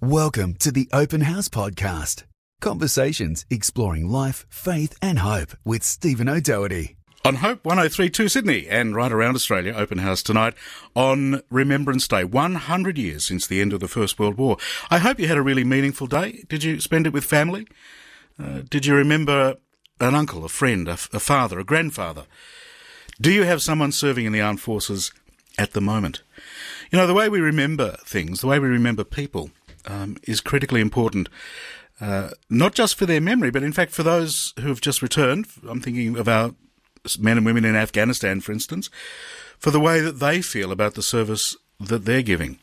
[0.00, 2.22] Welcome to the Open House Podcast.
[2.60, 6.94] Conversations exploring life, faith, and hope with Stephen O'Doherty.
[7.24, 10.54] On Hope 1032 Sydney and right around Australia, Open House tonight
[10.94, 14.56] on Remembrance Day, 100 years since the end of the First World War.
[14.88, 16.44] I hope you had a really meaningful day.
[16.48, 17.66] Did you spend it with family?
[18.40, 19.56] Uh, did you remember
[19.98, 22.26] an uncle, a friend, a, a father, a grandfather?
[23.20, 25.10] Do you have someone serving in the armed forces
[25.58, 26.22] at the moment?
[26.92, 29.50] You know, the way we remember things, the way we remember people,
[29.88, 31.28] um, is critically important,
[32.00, 35.46] uh, not just for their memory, but in fact for those who have just returned.
[35.68, 36.54] I'm thinking of our
[37.18, 38.90] men and women in Afghanistan, for instance,
[39.58, 42.58] for the way that they feel about the service that they're giving.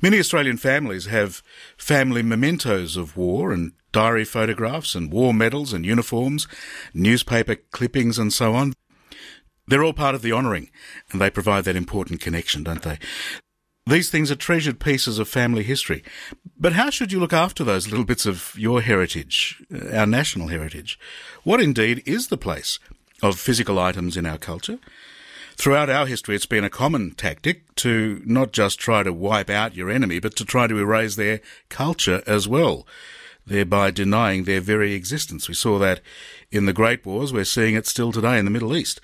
[0.00, 1.42] Many Australian families have
[1.76, 6.46] family mementos of war and diary photographs and war medals and uniforms,
[6.94, 8.72] newspaper clippings and so on.
[9.66, 10.70] They're all part of the honouring
[11.10, 12.98] and they provide that important connection, don't they?
[13.88, 16.02] These things are treasured pieces of family history.
[16.58, 20.48] But how should you look after those little bits of your heritage, uh, our national
[20.48, 20.98] heritage?
[21.44, 22.80] What indeed is the place
[23.22, 24.80] of physical items in our culture?
[25.54, 29.76] Throughout our history, it's been a common tactic to not just try to wipe out
[29.76, 32.86] your enemy, but to try to erase their culture as well,
[33.46, 35.48] thereby denying their very existence.
[35.48, 36.00] We saw that
[36.50, 37.32] in the Great Wars.
[37.32, 39.00] We're seeing it still today in the Middle East.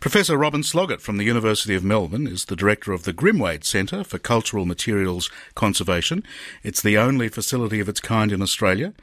[0.00, 4.02] Professor Robyn Sloggett from the University of Melbourne is the director of the Grimwade Centre
[4.02, 6.24] for Cultural Materials Conservation.
[6.62, 8.94] It's the only facility of its kind in Australia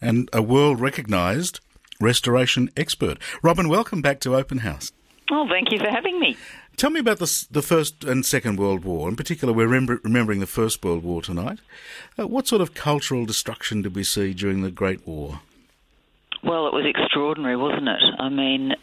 [0.00, 1.60] and a world recognised
[2.00, 3.18] restoration expert.
[3.44, 4.90] Robyn, welcome back to Open House.
[5.30, 6.36] Oh, thank you for having me.
[6.76, 9.08] Tell me about the, the First and Second World War.
[9.08, 11.60] In particular, we're remember, remembering the First World War tonight.
[12.18, 15.42] Uh, what sort of cultural destruction did we see during the Great War?
[16.42, 18.02] Well, it was extraordinary, wasn't it?
[18.18, 18.74] I mean,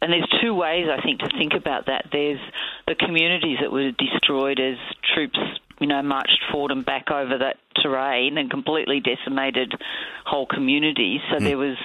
[0.00, 2.06] and there's two ways I think to think about that.
[2.12, 2.40] There's
[2.86, 4.76] the communities that were destroyed as
[5.14, 5.38] troops,
[5.80, 9.72] you know, marched forward and back over that terrain and completely decimated
[10.24, 11.20] whole communities.
[11.30, 11.44] So mm.
[11.44, 11.76] there was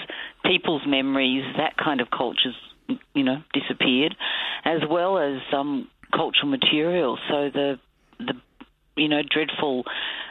[0.45, 2.55] people's memories, that kind of cultures,
[3.13, 4.15] you know, disappeared,
[4.65, 7.17] as well as um, cultural material.
[7.29, 7.79] So the
[8.19, 8.33] the
[8.95, 9.83] you know dreadful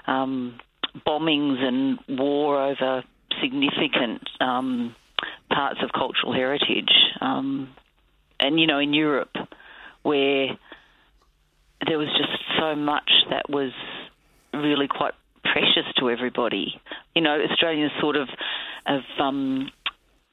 [0.06, 0.58] um,
[1.06, 3.02] bombings and war over
[3.40, 4.94] significant um,
[5.50, 6.92] parts of cultural heritage.
[7.20, 7.74] Um,
[8.38, 9.34] and, you know, in Europe,
[10.02, 10.58] where
[11.86, 13.72] there was just so much that was
[14.54, 16.80] really quite precious to everybody.
[17.14, 18.28] You know, Australians sort of
[18.86, 19.70] of um,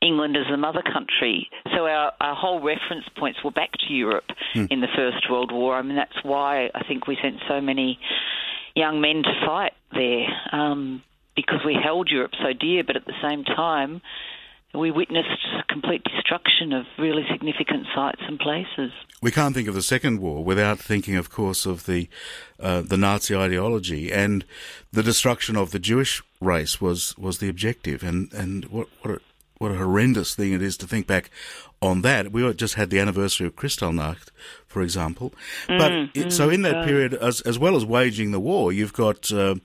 [0.01, 4.25] England as the mother country, so our, our whole reference points were back to Europe
[4.55, 4.67] mm.
[4.71, 5.75] in the First World War.
[5.75, 7.99] I mean, that's why I think we sent so many
[8.75, 11.03] young men to fight there um,
[11.35, 14.01] because we held Europe so dear, but at the same time,
[14.73, 18.91] we witnessed complete destruction of really significant sites and places.
[19.21, 22.09] We can't think of the Second War without thinking, of course, of the
[22.59, 24.45] uh, the Nazi ideology and
[24.91, 28.03] the destruction of the Jewish race was, was the objective.
[28.03, 29.21] And and what what a,
[29.57, 31.29] what a horrendous thing it is to think back
[31.81, 32.31] on that.
[32.31, 34.29] We just had the anniversary of Kristallnacht,
[34.67, 35.33] for example.
[35.67, 38.93] But mm, it, so in that period, as as well as waging the war, you've
[38.93, 39.55] got uh,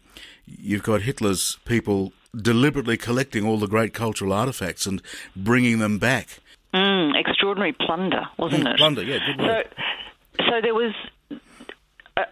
[0.47, 5.03] you've got Hitler's people deliberately collecting all the great cultural artifacts and
[5.37, 6.39] bringing them back.
[6.75, 8.79] Mm, extraordinary plunder, wasn't mm, it?
[8.79, 9.19] Plunder, yeah.
[9.37, 9.63] so,
[10.39, 10.95] so there was,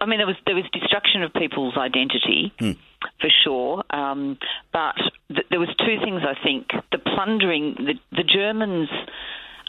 [0.01, 2.53] I mean, there was there was destruction of people's identity.
[2.59, 2.77] Mm.
[3.19, 4.37] For sure, um,
[4.75, 4.95] but
[5.29, 8.91] th- there was two things I think: the plundering, the, the Germans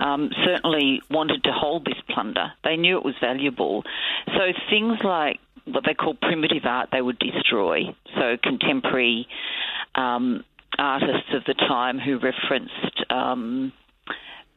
[0.02, 2.52] um, certainly wanted to hold this plunder.
[2.64, 3.84] They knew it was valuable.
[4.28, 5.40] So things like
[5.74, 7.96] what they call primitive art, they would destroy.
[8.16, 9.28] So contemporary
[9.96, 10.44] um,
[10.78, 13.72] artists of the time who referenced um,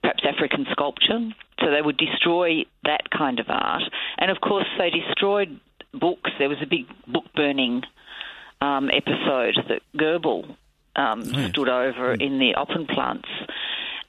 [0.02, 1.30] perhaps African sculpture.
[1.60, 3.82] So they would destroy that kind of art.
[4.18, 5.60] And of course, they destroyed
[5.92, 6.30] books.
[6.38, 7.82] There was a big book burning
[8.60, 10.48] um, episode that Goebbels
[10.96, 11.48] um, oh, yeah.
[11.48, 12.22] stood over mm.
[12.22, 13.24] in the Opernplatz.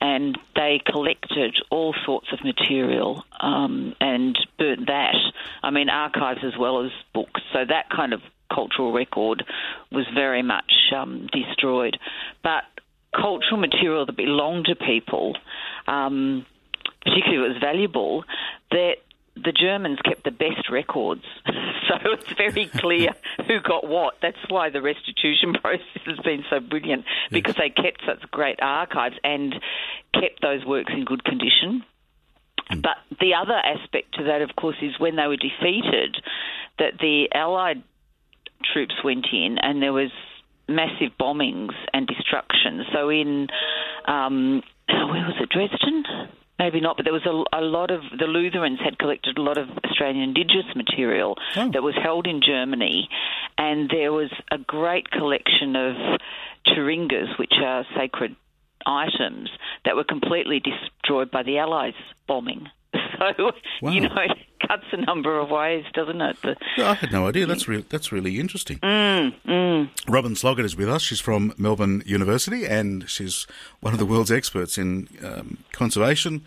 [0.06, 5.16] And they collected all sorts of material um, and burnt that.
[5.64, 7.42] I mean, archives as well as books.
[7.54, 8.22] So that kind of
[8.54, 9.44] cultural record
[9.92, 11.98] was very much um, destroyed.
[12.44, 12.64] But
[13.14, 15.36] cultural material that belonged to people,
[15.88, 16.46] um,
[17.04, 18.24] particularly if it was valuable,
[18.72, 18.96] that
[19.46, 23.12] the Germans kept the best records, so it's very clear
[23.48, 24.16] who got what.
[24.22, 27.72] That's why the restitution process has been so brilliant because yes.
[27.76, 29.56] they kept such great archives and
[30.14, 31.84] kept those works in good condition.
[32.72, 32.82] Mm.
[32.82, 36.18] But the other aspect to that, of course, is when they were defeated,
[36.80, 37.84] that the Allied
[38.74, 40.12] troops went in, and there was
[40.68, 42.84] massive bombings and destruction.
[42.92, 43.48] So in
[44.08, 46.04] um, where was it, Dresden?
[46.58, 49.58] Maybe not, but there was a, a, lot of the Lutherans had collected a lot
[49.58, 51.70] of Australian Indigenous material oh.
[51.72, 53.10] that was held in Germany,
[53.58, 55.96] and there was a great collection of
[56.66, 58.38] tjurungas, which are sacred
[58.86, 59.50] items,
[59.84, 61.94] that were completely destroyed by the Allies
[62.28, 62.68] bombing.
[63.38, 63.92] So Wow.
[63.92, 64.10] you know,
[64.60, 66.38] cuts a number of ways, doesn't it?
[66.42, 67.46] The, I had no idea.
[67.46, 68.80] That's re- that's really interesting.
[70.08, 71.02] Robyn Sloggett is with us.
[71.02, 73.48] She's from Melbourne University, and she's
[73.80, 76.44] one of the world's experts in um, conservation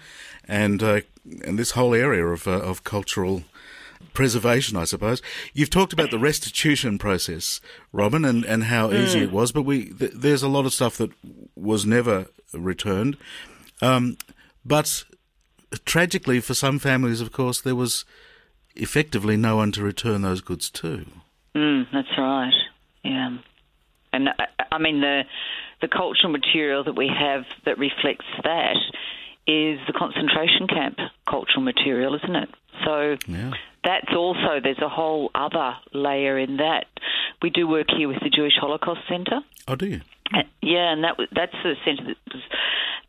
[0.47, 1.01] and uh,
[1.45, 3.45] and this whole area of uh, of cultural
[4.15, 5.23] preservation, I suppose.
[5.53, 7.61] You've talked about the restitution process,
[7.93, 10.97] Robyn, and, and how easy it was, but we th- there's a lot of stuff
[10.97, 11.11] that
[11.55, 13.17] was never returned.
[13.81, 14.17] Um,
[14.65, 15.05] but
[15.85, 18.05] tragically, for some families, of course, there was
[18.77, 21.05] effectively no one to return those goods to.
[21.55, 22.53] Mm, that's right.
[23.05, 23.39] Yeah,
[24.13, 25.25] and I, I mean the
[25.81, 28.77] the cultural material that we have that reflects that
[29.47, 30.99] is the concentration camp
[31.29, 32.49] cultural material, isn't it?
[32.85, 33.53] So Yeah.
[33.85, 36.87] that's also there's a whole other layer in that.
[37.41, 39.41] We do work here with the Jewish Holocaust Centre.
[39.69, 40.01] Oh, do you?
[40.35, 42.43] Uh, Yeah, and that that's the centre that was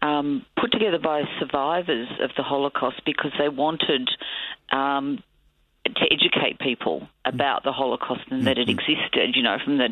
[0.01, 4.09] um, put together by survivors of the Holocaust because they wanted
[4.71, 5.21] um,
[5.85, 9.35] to educate people about the Holocaust and that it existed.
[9.35, 9.89] You know, from the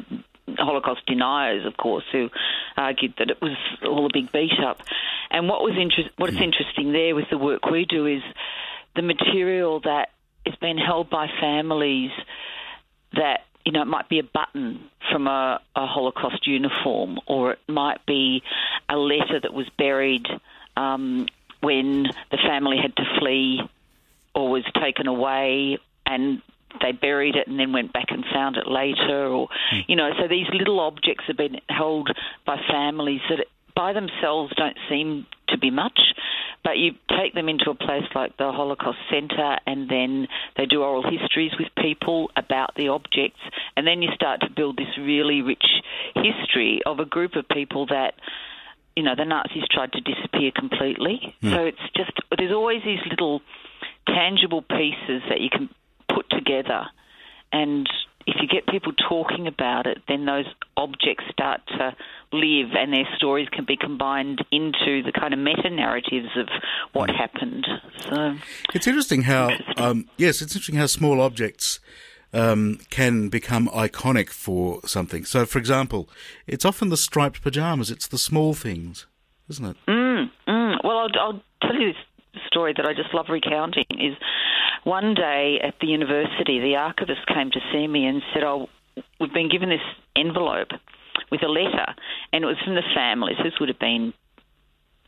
[0.58, 2.30] Holocaust deniers, of course, who
[2.78, 4.82] argued that it was all a big beat up.
[5.30, 8.22] And what was inter- what's interesting there with the work we do is
[8.96, 10.10] the material that
[10.46, 12.12] is being held by families
[13.14, 14.80] that you know it might be a button
[15.12, 18.42] from a, a Holocaust uniform, or it might be
[18.88, 20.26] a letter that was buried
[20.78, 21.28] um,
[21.60, 23.60] when the family had to flee
[24.34, 26.42] or was taken away, and
[26.82, 29.50] they buried it and then went back and found it later, or
[29.86, 32.10] you know, so these little objects have been held
[32.46, 36.00] by families that by themselves don't seem to be much,
[36.64, 40.28] but you take them into a place like the Holocaust Centre and then
[40.58, 43.40] they do oral histories with people about the objects,
[43.76, 45.66] and then you start to build this really rich
[46.16, 48.14] history of a group of people that.
[48.96, 51.36] You know, the Nazis tried to disappear completely.
[51.42, 51.52] Hmm.
[51.52, 53.42] So it's just, there's always these little
[54.08, 55.70] tangible pieces that you can
[56.10, 56.88] put together.
[57.54, 57.88] And
[58.26, 60.46] if you get people talking about it, then those
[60.76, 61.96] objects start to
[62.32, 66.48] live and their stories can be combined into the kind of meta narratives of
[66.94, 67.66] what happened.
[68.00, 68.36] So,
[68.74, 71.80] It's interesting how, um, yes, it's interesting how small objects
[72.34, 75.26] um, can become iconic for something.
[75.26, 76.10] So, for example,
[76.46, 79.08] it's often the striped pajamas, it's the small things,
[79.50, 79.78] isn't it?
[79.88, 84.16] mm, mm, well, I'll, I'll tell you this story that I just love recounting is
[84.84, 88.68] one day at the university, the archivist came to see me and said, Oh,
[89.20, 89.82] we've been given this
[90.16, 90.72] envelope
[91.32, 91.94] with a letter,
[92.32, 93.38] and it was from the families.
[93.44, 94.14] This would have been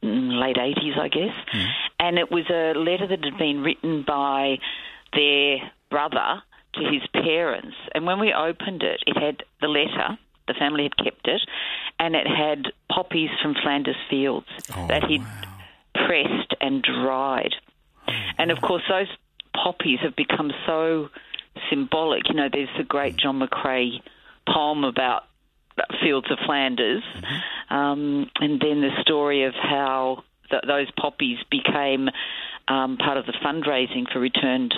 [0.03, 1.35] mm, late 80s, I guess.
[1.99, 4.57] And it was a letter that had been written by
[5.13, 5.57] their
[5.89, 6.41] brother
[6.75, 7.75] to his parents.
[7.93, 10.17] And when we opened it, it had the letter,
[10.47, 11.41] the family had kept it,
[11.99, 14.47] and it had poppies from Flanders Fields
[14.87, 15.23] that he'd
[15.93, 17.55] pressed and dried.
[18.37, 19.07] And of course, those
[19.53, 21.09] poppies have become so
[21.69, 22.29] symbolic.
[22.29, 24.01] You know, there's the great John McCrae
[24.47, 25.23] poem about
[26.03, 27.03] fields of Flanders,
[27.69, 32.09] um, and then the story of how th- those poppies became
[32.67, 34.73] um, part of the fundraising for returned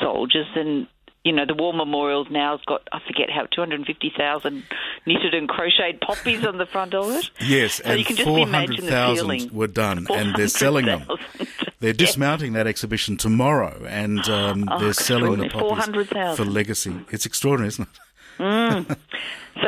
[0.00, 0.46] soldiers.
[0.54, 0.86] And
[1.24, 4.64] you know, the war memorials now has got I forget how 250,000
[5.04, 7.30] knitted and crocheted poppies on the front of it.
[7.40, 11.06] Yes, So and you can just imagine the 400,000 were done, and they're selling them.
[11.80, 16.36] They're dismounting that exhibition tomorrow, and um, Oh, they're selling the poppies 400,000.
[16.44, 16.94] for legacy.
[17.10, 17.98] It's extraordinary, isn't it?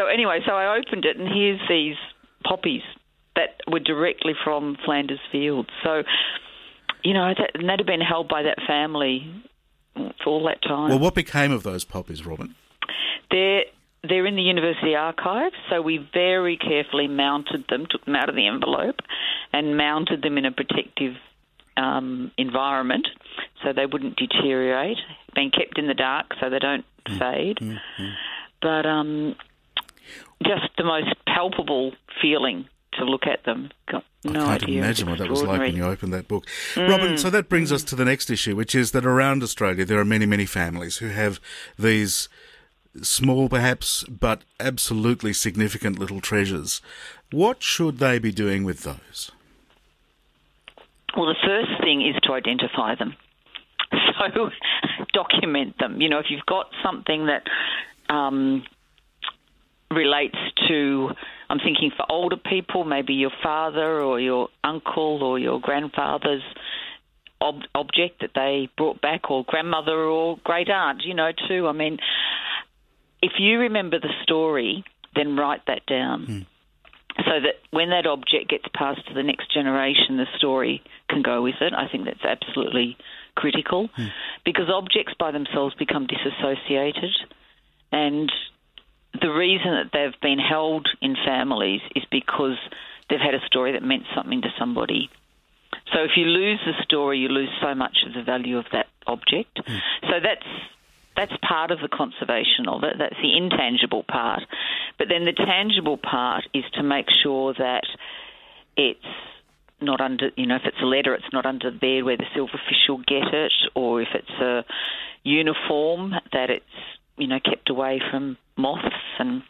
[0.00, 1.96] So anyway, so I opened it, and here's these
[2.44, 2.82] poppies
[3.36, 5.68] that were directly from Flanders Fields.
[5.84, 6.02] So,
[7.04, 9.30] you know, that, and that had been held by that family
[9.94, 10.88] for all that time.
[10.88, 12.54] Well, what became of those poppies, Robyn?
[13.30, 13.64] They're
[14.02, 18.34] they're in the university archives, so we very carefully mounted them, took them out of
[18.34, 19.00] the envelope,
[19.52, 21.16] and mounted them in a protective
[21.76, 23.06] um, environment
[23.62, 24.96] so they wouldn't deteriorate.
[25.34, 27.18] Being kept in the dark so they don't Mm.
[27.18, 27.80] fade.
[28.60, 29.36] But um,
[30.42, 33.70] just the most palpable feeling to look at them.
[33.90, 34.78] Got no I can't idea.
[34.82, 36.46] imagine what that was like when you opened that book.
[36.74, 36.88] Mm.
[36.88, 39.98] Robyn, so that brings us to the next issue, which is that around Australia there
[39.98, 41.40] are many, many families who have
[41.78, 42.28] these
[43.02, 46.80] small perhaps, but absolutely significant little treasures.
[47.30, 49.30] What should they be doing with those?
[51.16, 53.14] Well, the first thing is to identify them.
[54.34, 54.50] So
[55.14, 56.00] document them.
[56.00, 57.44] You know, if you've got something that
[58.12, 58.64] um,
[59.90, 61.10] relates to,
[61.48, 66.42] I'm thinking for older people, maybe your father or your uncle or your grandfather's
[67.40, 71.66] ob- object that they brought back, or grandmother or great aunt, you know, too.
[71.66, 71.98] I mean,
[73.22, 76.24] if you remember the story, then write that down.
[76.24, 76.38] Hmm.
[77.18, 81.42] So that when that object gets passed to the next generation, the story can go
[81.42, 81.72] with it.
[81.76, 82.96] I think that's absolutely
[83.34, 84.06] critical hmm.
[84.44, 87.10] because objects by themselves become disassociated.
[87.92, 88.30] And
[89.20, 92.56] the reason that they've been held in families is because
[93.08, 95.10] they've had a story that meant something to somebody.
[95.92, 98.86] So if you lose the story, you lose so much of the value of that
[99.06, 99.58] object.
[99.66, 99.76] Hmm.
[100.02, 100.46] So that's
[101.16, 102.94] that's part of the conservation of it.
[102.98, 104.42] That's the intangible part.
[104.96, 107.84] But then the tangible part is to make sure that
[108.76, 109.04] it's
[109.80, 112.24] not under, you know, if it's a letter, it's not under the bed where the
[112.36, 114.64] silverfish will get it, or if it's a
[115.24, 116.64] uniform, that it's,
[117.20, 119.42] you know, kept away from moths and,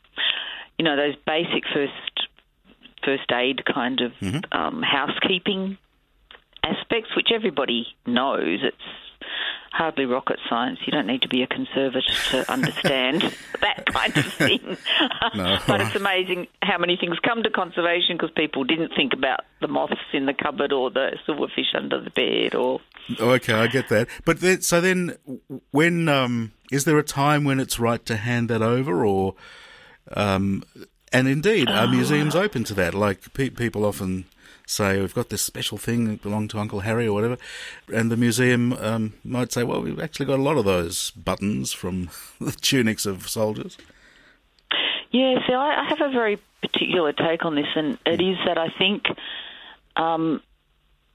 [0.78, 2.28] you know, those basic first
[3.04, 4.12] first aid kind of
[4.52, 5.78] um, housekeeping
[6.62, 8.60] aspects, which everybody knows.
[8.62, 8.76] It's
[9.72, 10.78] hardly rocket science.
[10.84, 13.22] You don't need to be a conservative to understand
[13.60, 14.76] that kind of thing.
[15.34, 19.40] No, but it's amazing how many things come to conservation because people didn't think about
[19.60, 22.80] the moths in the cupboard or the silverfish under the bed or.
[23.18, 24.08] Okay, I get that.
[24.24, 25.16] But then, so then,
[25.70, 29.34] when um, is there a time when it's right to hand that over, or
[30.12, 30.62] um,
[31.12, 32.94] and indeed, are museums open to that?
[32.94, 34.26] Like pe- people often
[34.66, 37.36] say, we've got this special thing that belonged to Uncle Harry or whatever,
[37.92, 41.72] and the museum um, might say, well, we've actually got a lot of those buttons
[41.72, 42.10] from
[42.40, 43.76] the tunics of soldiers.
[45.10, 48.58] Yeah, see, I, I have a very particular take on this, and it is that
[48.58, 49.04] I think
[49.96, 50.40] um,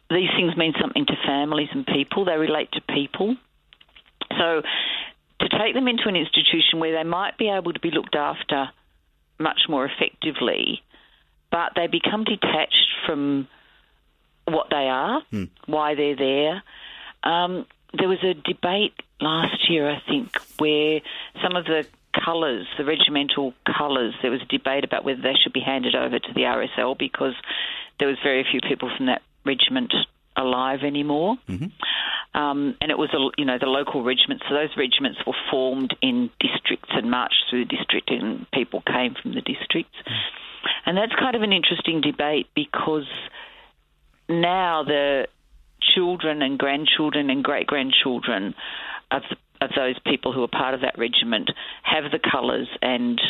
[0.09, 2.25] these things mean something to families and people.
[2.25, 3.37] They relate to people.
[4.37, 4.63] So
[5.39, 8.69] to take them into an institution where they might be able to be looked after
[9.39, 10.81] much more effectively,
[11.51, 13.47] but they become detached from
[14.45, 15.21] what they are,
[15.65, 16.63] why they're there.
[17.23, 17.65] Um,
[17.97, 21.01] there was a debate last year, I think, where
[21.43, 21.85] some of the
[22.23, 26.17] colours, the regimental colours, there was a debate about whether they should be handed over
[26.19, 27.33] to the RSL because
[27.99, 29.93] there was very few people from that regiment
[30.37, 31.37] alive anymore.
[32.35, 34.43] Um, and it was, a, you know, the local regiments.
[34.49, 39.15] So those regiments were formed in districts and marched through the district, and people came
[39.21, 39.95] from the districts.
[40.85, 43.07] And that's kind of an interesting debate because
[44.27, 45.27] now the
[45.95, 48.53] children and grandchildren and great grandchildren
[49.11, 51.49] of, the, of those people who are part of that regiment
[51.83, 53.21] have the colours and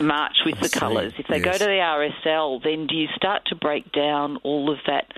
[0.00, 1.12] march with I the colours.
[1.18, 4.78] If they go to the RSL, then do you start to break down all of
[4.86, 5.12] that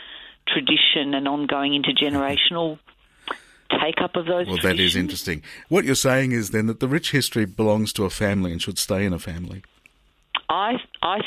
[0.52, 2.78] tradition and ongoing intergenerational
[3.80, 4.90] take up of those Well, that traditions?
[4.90, 5.42] is interesting.
[5.68, 8.78] What you're saying is then that the rich history belongs to a family and should
[8.78, 9.62] stay in a family.
[10.48, 11.20] I I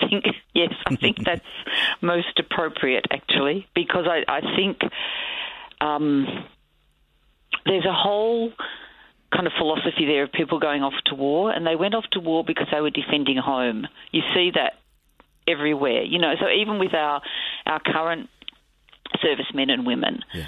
[0.00, 1.40] think yes, I think that's
[2.02, 4.78] most appropriate actually because I I think
[5.80, 6.26] um,
[7.64, 8.52] there's a whole
[9.32, 12.20] kind of philosophy there of people going off to war, and they went off to
[12.20, 13.86] war because they were defending home.
[14.12, 14.74] You see that
[15.48, 16.34] everywhere, you know.
[16.40, 17.22] So even with our
[17.66, 18.28] our current
[19.22, 20.46] servicemen and women, Yeah.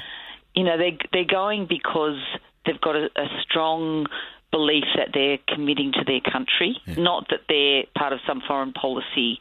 [0.55, 2.19] you know, they they're going because
[2.67, 4.07] they've got a, a strong
[4.51, 9.39] belief that they're committing to their country, not that they're part of some foreign policy.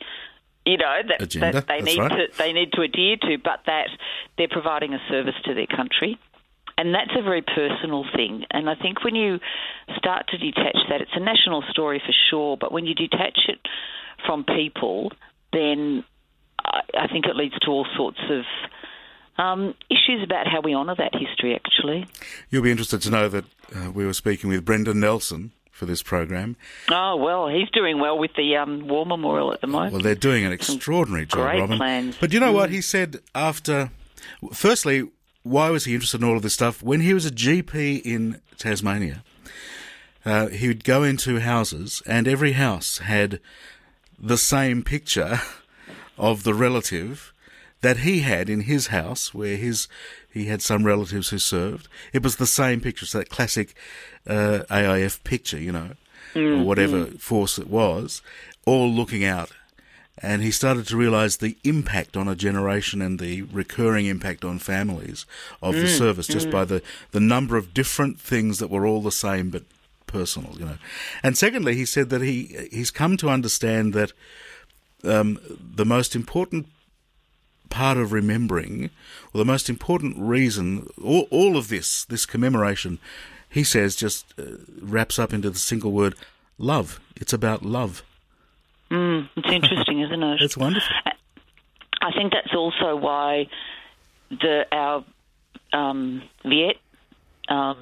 [0.65, 2.29] You know that, Agenda, that they need right.
[2.31, 3.88] to they need to adhere to, but that
[4.38, 6.19] they're providing a service to their country.
[6.77, 8.45] And that's a very personal thing.
[8.51, 9.39] And I think when you
[9.95, 13.59] start to detach that, it's a national story for sure, but when you detach it
[14.25, 15.12] from people,
[15.53, 16.03] then
[16.63, 18.43] I, I think it leads to all sorts of
[19.38, 22.08] um, issues about how we honour that history, actually.
[22.50, 26.01] You'll be interested to know that uh, we were speaking with Brendan Nelson for this
[26.01, 26.56] program.
[26.89, 29.94] Oh, well, he's doing well with the um, War Memorial at the moment.
[29.94, 31.77] Well, they're doing an extraordinary job, great Robyn.
[31.77, 32.15] plans.
[32.15, 32.20] Mm.
[32.20, 33.91] But you know what he said after?
[34.53, 35.08] Firstly,
[35.44, 36.82] why was he interested in all of this stuff?
[36.82, 39.24] When he was a GP in Tasmania,
[40.25, 43.39] uh, he would go into houses, and every house had
[44.20, 45.41] the same picture
[46.17, 47.34] of the relative
[47.88, 49.88] that he had in his house, where his
[50.29, 51.88] he had some relatives who served.
[52.12, 53.75] It was the same picture, it's that classic
[54.27, 55.91] uh, AIF picture, you know,
[56.60, 58.22] or whatever force it was,
[58.65, 59.51] all looking out.
[60.17, 64.60] And he started to realise the impact on a generation and the recurring impact on
[64.60, 65.25] families
[65.62, 69.13] of the service, just by the, the number of different things that were all the
[69.13, 69.63] same but
[70.08, 70.77] personal, you know.
[71.24, 74.12] And secondly, he said that he he's come to understand that
[75.06, 75.39] um,
[75.75, 76.67] the most important
[77.69, 78.89] part of remembering,
[79.33, 83.00] or the most important reason, all, all of this, this commemoration,
[83.50, 84.43] he says, just uh,
[84.81, 86.15] wraps up into the single word
[86.57, 87.00] love.
[87.15, 88.03] It's about love.
[88.91, 90.41] Mm, it's interesting, isn't it?
[90.41, 90.89] It's wonderful.
[92.01, 93.47] I think that's also why
[94.29, 95.03] the our
[95.74, 96.77] um, Viet
[97.50, 97.77] um,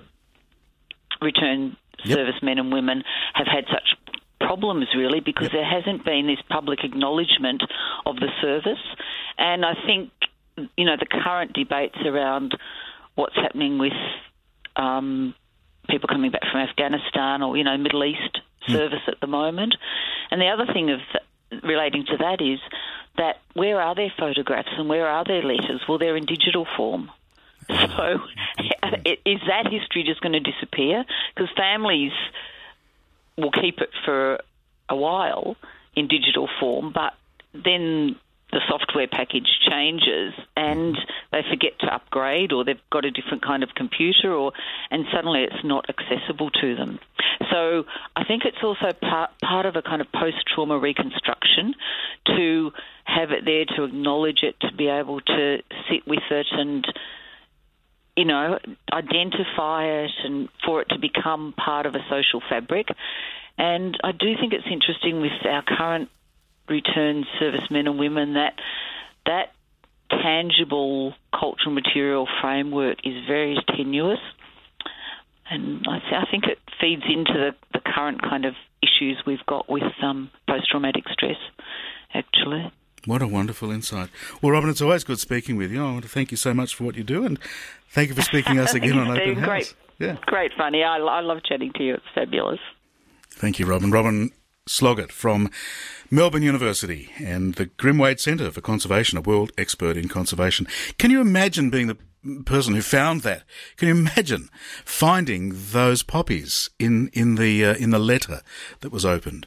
[1.21, 2.17] return Yep.
[2.17, 3.95] servicemen and women have had such
[4.39, 7.63] problems really because there hasn't been this public acknowledgement
[8.05, 8.83] of the service
[9.37, 10.11] and I think
[10.77, 12.55] you know the current debates around
[13.15, 13.93] what's happening with
[14.75, 15.33] um,
[15.89, 19.75] people coming back from Afghanistan or you know Middle East service at the moment.
[20.31, 20.99] And the other thing of
[21.63, 22.59] relating to that is
[23.17, 25.81] that where are their photographs and where are their letters?
[25.87, 27.11] Well they're in digital form.
[27.67, 28.19] So
[29.25, 31.03] is that history just going to disappear?
[31.33, 32.11] Because families
[33.37, 34.39] will keep it for
[34.87, 35.55] a while
[35.95, 37.13] in digital form, but
[37.53, 38.17] then
[38.55, 40.97] the software package changes and
[41.33, 44.53] they forget to upgrade or they've got a different kind of computer or
[44.89, 46.97] and suddenly it's not accessible to them.
[47.51, 47.83] So
[48.15, 51.75] I think it's also part part of a kind of post trauma reconstruction
[52.27, 52.71] to
[53.03, 55.57] have it there to acknowledge it to be able to
[55.89, 56.87] sit with it and
[58.15, 58.57] you know,
[58.93, 62.87] identify it and for it to become part of a social fabric.
[63.57, 66.07] And I do think it's interesting with our current
[66.67, 68.53] returned servicemen and women that
[69.25, 69.53] that
[70.09, 74.19] tangible cultural material framework is very tenuous.
[75.49, 79.69] And I, I think it feeds into the, the current kind of issues we've got
[79.69, 81.37] with um, post traumatic stress,
[82.13, 82.71] actually.
[83.05, 84.09] What a wonderful insight.
[84.41, 85.85] Well, Robyn, it's always good speaking with you.
[85.85, 87.37] I want to thank you so much for what you do and
[87.89, 89.45] thank you for speaking to us again on Open House.
[89.45, 90.17] Great, yeah.
[90.25, 90.83] great funny.
[90.83, 91.93] I, I love chatting to you.
[91.95, 92.59] It's fabulous.
[93.29, 93.91] Thank you, Robyn.
[93.91, 94.31] Robyn
[94.67, 95.51] Sloggett from
[96.09, 100.67] Melbourne University and the Grimwade Centre for Conservation, a world expert in conservation.
[100.97, 101.97] Can you imagine being the
[102.45, 103.43] person who found that?
[103.77, 104.49] Can you imagine
[104.83, 108.41] finding those poppies in in the uh, in the letter
[108.79, 109.45] that was opened?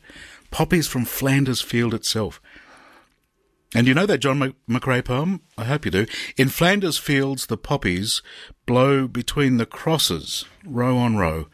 [0.53, 2.41] Poppies from Flanders Field itself.
[3.75, 5.43] And you know that John McCrae poem?
[5.59, 6.07] I hope you do.
[6.37, 8.23] In Flanders fields the poppies
[8.67, 11.49] blow between the crosses, row on row,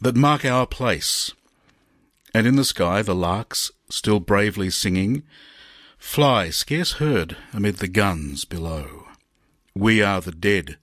[0.00, 1.32] that mark our place.
[2.34, 5.22] And in the sky the larks, still bravely singing,
[5.98, 9.06] fly scarce heard amid the guns below.
[9.74, 10.76] We are the dead.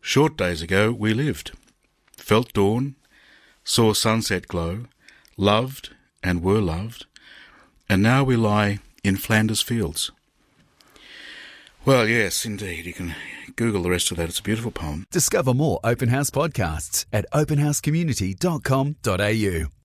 [0.00, 1.52] Short days ago we lived,
[2.16, 2.96] felt dawn,
[3.64, 4.86] saw sunset glow,
[5.36, 5.90] loved
[6.22, 7.06] and were loved,
[7.88, 10.10] and now we lie in Flanders Fields.
[11.84, 12.86] Well, yes, indeed.
[12.86, 13.16] You can
[13.56, 14.28] Google the rest of that.
[14.28, 15.04] It's a beautiful poem.
[15.10, 19.72] Discover more Open House podcasts at openhousecommunity.com.au.